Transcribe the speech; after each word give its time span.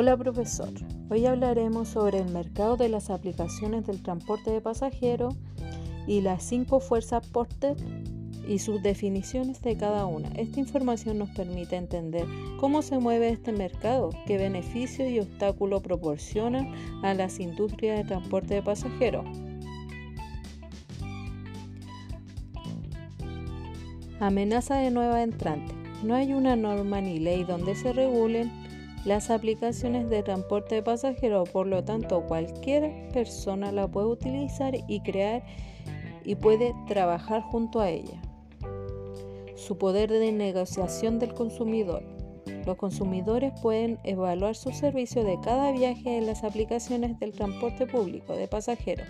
Hola 0.00 0.16
profesor, 0.16 0.68
hoy 1.10 1.26
hablaremos 1.26 1.88
sobre 1.88 2.20
el 2.20 2.30
mercado 2.30 2.76
de 2.76 2.88
las 2.88 3.10
aplicaciones 3.10 3.84
del 3.84 4.00
transporte 4.00 4.52
de 4.52 4.60
pasajeros 4.60 5.34
y 6.06 6.20
las 6.20 6.44
cinco 6.44 6.78
fuerzas 6.78 7.26
Porter 7.26 7.76
y 8.46 8.60
sus 8.60 8.80
definiciones 8.80 9.60
de 9.60 9.76
cada 9.76 10.06
una. 10.06 10.28
Esta 10.36 10.60
información 10.60 11.18
nos 11.18 11.30
permite 11.30 11.74
entender 11.74 12.26
cómo 12.60 12.82
se 12.82 13.00
mueve 13.00 13.30
este 13.30 13.50
mercado, 13.50 14.10
qué 14.24 14.38
beneficios 14.38 15.08
y 15.08 15.18
obstáculos 15.18 15.82
proporcionan 15.82 16.72
a 17.02 17.12
las 17.14 17.40
industrias 17.40 17.98
de 17.98 18.04
transporte 18.04 18.54
de 18.54 18.62
pasajeros. 18.62 19.26
Amenaza 24.20 24.76
de 24.76 24.92
nueva 24.92 25.24
entrante. 25.24 25.74
No 26.04 26.14
hay 26.14 26.34
una 26.34 26.54
norma 26.54 27.00
ni 27.00 27.18
ley 27.18 27.42
donde 27.42 27.74
se 27.74 27.92
regulen 27.92 28.57
las 29.04 29.30
aplicaciones 29.30 30.10
de 30.10 30.22
transporte 30.22 30.76
de 30.76 30.82
pasajeros, 30.82 31.48
por 31.50 31.66
lo 31.66 31.84
tanto 31.84 32.22
cualquier 32.22 33.08
persona 33.12 33.72
la 33.72 33.88
puede 33.88 34.08
utilizar 34.08 34.74
y 34.88 35.00
crear 35.00 35.42
y 36.24 36.34
puede 36.34 36.74
trabajar 36.86 37.42
junto 37.42 37.80
a 37.80 37.90
ella. 37.90 38.20
Su 39.56 39.78
poder 39.78 40.10
de 40.10 40.32
negociación 40.32 41.18
del 41.18 41.34
consumidor. 41.34 42.02
Los 42.66 42.76
consumidores 42.76 43.52
pueden 43.62 43.98
evaluar 44.04 44.54
su 44.54 44.72
servicio 44.72 45.24
de 45.24 45.38
cada 45.40 45.72
viaje 45.72 46.18
en 46.18 46.26
las 46.26 46.44
aplicaciones 46.44 47.18
del 47.18 47.32
transporte 47.32 47.86
público 47.86 48.34
de 48.36 48.46
pasajeros, 48.46 49.08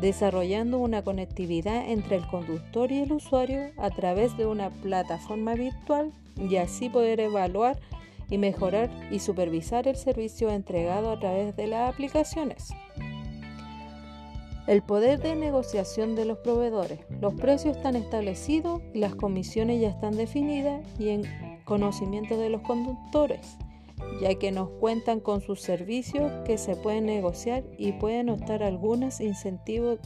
desarrollando 0.00 0.78
una 0.78 1.02
conectividad 1.02 1.88
entre 1.88 2.16
el 2.16 2.26
conductor 2.26 2.90
y 2.90 3.00
el 3.00 3.12
usuario 3.12 3.70
a 3.76 3.90
través 3.90 4.36
de 4.36 4.46
una 4.46 4.70
plataforma 4.70 5.54
virtual 5.54 6.12
y 6.36 6.56
así 6.56 6.88
poder 6.88 7.20
evaluar 7.20 7.78
y 8.32 8.38
mejorar 8.38 8.90
y 9.10 9.18
supervisar 9.18 9.86
el 9.86 9.96
servicio 9.96 10.48
entregado 10.50 11.12
a 11.12 11.20
través 11.20 11.54
de 11.54 11.66
las 11.66 11.92
aplicaciones. 11.92 12.70
El 14.66 14.82
poder 14.82 15.20
de 15.20 15.36
negociación 15.36 16.14
de 16.14 16.24
los 16.24 16.38
proveedores. 16.38 17.00
Los 17.20 17.34
precios 17.34 17.76
están 17.76 17.94
establecidos 17.94 18.80
las 18.94 19.14
comisiones 19.14 19.82
ya 19.82 19.90
están 19.90 20.16
definidas 20.16 20.82
y 20.98 21.10
en 21.10 21.24
conocimiento 21.64 22.38
de 22.38 22.48
los 22.48 22.62
conductores, 22.62 23.58
ya 24.22 24.34
que 24.36 24.50
nos 24.50 24.70
cuentan 24.80 25.20
con 25.20 25.42
sus 25.42 25.60
servicios 25.60 26.32
que 26.46 26.56
se 26.56 26.74
pueden 26.74 27.04
negociar 27.04 27.64
y 27.76 27.92
pueden 27.92 28.30
optar 28.30 28.62
algunos 28.62 29.20
incentivos 29.20 29.98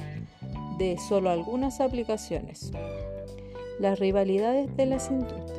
de 0.78 0.98
solo 0.98 1.31
algunas 1.31 1.81
aplicaciones. 1.81 2.72
Las 3.78 4.00
rivalidades 4.00 4.77
de 4.77 4.87
las 4.87 5.12
industrias. 5.12 5.56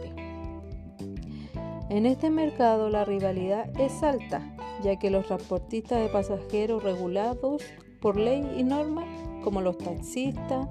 En 1.89 2.05
este 2.05 2.29
mercado 2.29 2.89
la 2.89 3.05
rivalidad 3.05 3.69
es 3.79 4.03
alta, 4.03 4.41
ya 4.83 4.97
que 4.97 5.09
los 5.09 5.25
transportistas 5.25 6.01
de 6.01 6.09
pasajeros 6.09 6.83
regulados 6.83 7.63
por 8.01 8.17
ley 8.17 8.45
y 8.57 8.63
norma, 8.63 9.05
como 9.43 9.61
los 9.61 9.77
taxistas, 9.77 10.67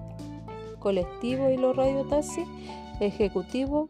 colectivos 0.79 1.51
y 1.53 1.57
los 1.57 1.75
radiotaxis 1.75 2.47
ejecutivos, 3.01 3.89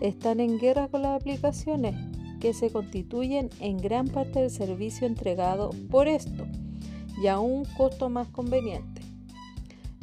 están 0.00 0.38
en 0.38 0.58
guerra 0.58 0.86
con 0.86 1.02
las 1.02 1.20
aplicaciones 1.20 1.96
que 2.40 2.54
se 2.54 2.70
constituyen 2.70 3.50
en 3.58 3.78
gran 3.78 4.06
parte 4.06 4.40
del 4.40 4.50
servicio 4.50 5.06
entregado 5.06 5.70
por 5.90 6.06
esto 6.06 6.46
y 7.20 7.26
a 7.26 7.40
un 7.40 7.64
costo 7.76 8.08
más 8.08 8.28
conveniente. 8.28 9.07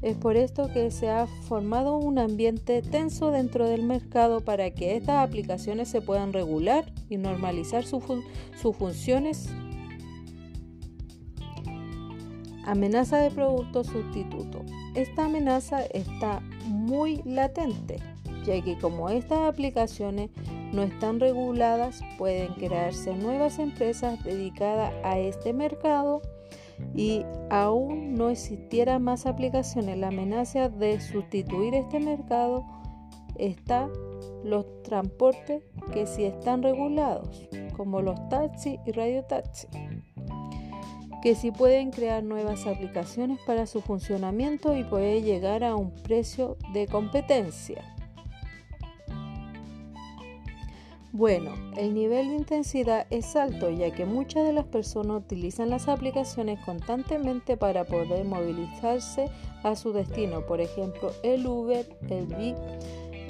Es 0.06 0.16
por 0.16 0.38
esto 0.38 0.72
que 0.72 0.92
se 0.92 1.10
ha 1.10 1.26
formado 1.26 1.98
un 1.98 2.20
ambiente 2.20 2.84
tenso 2.84 3.32
dentro 3.32 3.68
del 3.68 3.82
mercado 3.82 4.42
para 4.42 4.70
que 4.70 4.96
estas 4.96 5.28
aplicaciones 5.28 5.90
se 5.90 6.00
puedan 6.00 6.32
regular 6.32 6.94
y 7.10 7.18
normalizar 7.18 7.86
sus 7.86 8.04
funciones. 8.78 9.50
Amenaza 12.68 13.18
de 13.18 13.32
producto 13.32 13.84
sustituto. 13.84 14.62
Esta 14.94 15.26
amenaza 15.26 15.82
está 15.82 16.40
muy 16.68 17.24
latente, 17.26 17.98
ya 18.46 18.62
que 18.62 18.78
como 18.78 19.10
estas 19.10 19.40
aplicaciones 19.40 20.30
no 20.72 20.84
están 20.84 21.20
reguladas, 21.20 22.02
pueden 22.20 22.54
crearse 22.54 23.16
nuevas 23.16 23.58
empresas 23.58 24.24
dedicadas 24.24 24.94
a 25.04 25.18
este 25.18 25.52
mercado 25.52 26.22
y 26.96 27.26
aún 27.50 28.16
no 28.16 28.30
existiera 28.30 29.00
más 29.00 29.26
aplicaciones, 29.26 29.98
la 29.98 30.08
amenaza 30.08 30.70
de 30.70 31.00
sustituir 31.00 31.74
este 31.76 32.00
mercado 32.00 32.66
está 33.38 33.90
los 34.44 34.66
transportes 34.84 35.64
que 35.92 36.06
sí 36.06 36.24
están 36.24 36.64
regulados, 36.64 37.48
como 37.76 38.02
los 38.02 38.30
taxis 38.30 38.80
y 38.86 38.92
radiotaxis, 38.92 39.70
que 41.22 41.36
sí 41.36 41.52
pueden 41.52 41.92
crear 41.92 42.24
nuevas 42.24 42.68
aplicaciones 42.68 43.40
para 43.46 43.66
su 43.66 43.82
funcionamiento 43.82 44.76
y 44.76 44.84
puede 44.84 45.22
llegar 45.22 45.64
a 45.64 45.76
un 45.76 45.92
precio 45.92 46.58
de 46.74 46.88
competencia. 46.88 47.95
Bueno, 51.18 51.54
el 51.78 51.94
nivel 51.94 52.28
de 52.28 52.36
intensidad 52.36 53.08
es 53.10 53.38
alto 53.38 53.70
ya 53.70 53.90
que 53.90 54.04
muchas 54.04 54.46
de 54.46 54.52
las 54.52 54.66
personas 54.66 55.24
utilizan 55.24 55.70
las 55.70 55.88
aplicaciones 55.88 56.60
constantemente 56.66 57.56
para 57.56 57.86
poder 57.86 58.26
movilizarse 58.26 59.30
a 59.64 59.78
su 59.78 59.94
destino, 59.94 60.46
por 60.46 60.60
ejemplo 60.60 61.14
el 61.24 61.48
Uber, 61.48 61.88
el 62.10 62.26
Big, 62.26 62.56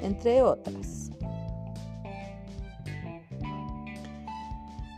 entre 0.02 0.42
otras. 0.42 1.12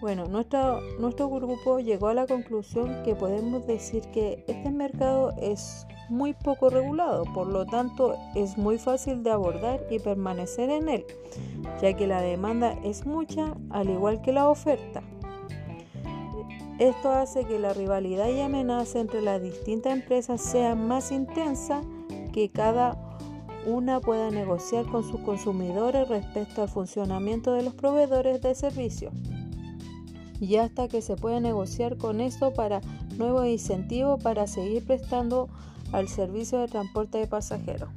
Bueno, 0.01 0.27
nuestro, 0.27 0.81
nuestro 1.01 1.29
grupo 1.29 1.81
llegó 1.81 2.07
a 2.07 2.15
la 2.15 2.25
conclusión 2.25 3.03
que 3.03 3.17
podemos 3.17 3.67
decir 3.67 4.03
que 4.13 4.45
este 4.47 4.71
mercado 4.71 5.35
es 5.41 5.89
muy 6.09 6.35
poco 6.35 6.71
regulado, 6.71 7.25
por 7.35 7.49
lo 7.49 7.67
tanto 7.67 8.15
es 8.37 8.57
muy 8.57 8.79
fácil 8.79 9.25
de 9.25 9.33
abordar 9.33 9.81
y 9.91 9.99
permanecer 9.99 10.71
en 10.71 10.89
él, 10.89 11.05
ya 11.83 11.95
que 11.95 12.07
la 12.07 12.23
demanda 12.23 12.79
es 12.85 13.07
mucha 13.07 13.57
al 13.71 13.91
igual 13.91 14.23
que 14.23 14.33
la 14.33 14.49
oferta. 14.49 15.03
Esto 16.79 17.11
hace 17.11 17.45
que 17.45 17.59
la 17.59 17.75
rivalidad 17.75 18.29
y 18.29 18.41
amenaza 18.41 19.01
entre 19.01 19.21
las 19.21 19.43
distintas 19.43 19.95
empresas 19.95 20.41
sea 20.41 20.77
más 20.77 21.11
intensa, 21.11 21.83
que 22.33 22.51
cada 22.51 22.97
una 23.67 23.99
pueda 23.99 24.31
negociar 24.31 24.87
con 24.87 25.03
sus 25.03 25.21
consumidores 25.23 26.07
respecto 26.09 26.63
al 26.63 26.69
funcionamiento 26.69 27.53
de 27.53 27.65
los 27.65 27.75
proveedores 27.75 28.41
de 28.41 28.55
servicios 28.55 29.13
y 30.41 30.56
hasta 30.56 30.88
que 30.88 31.03
se 31.03 31.16
pueda 31.16 31.41
negociar 31.41 31.97
con 31.97 32.21
esto 32.21 32.53
para 32.53 32.81
nuevos 33.16 33.47
incentivos 33.47 34.22
para 34.22 34.47
seguir 34.47 34.84
prestando 34.84 35.49
al 35.93 36.09
servicio 36.09 36.59
de 36.59 36.69
transporte 36.69 37.19
de 37.19 37.26
pasajeros. 37.26 37.88